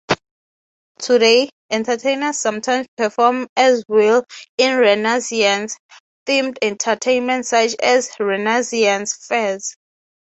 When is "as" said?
3.55-3.83, 7.75-8.09